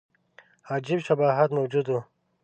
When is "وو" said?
1.89-1.99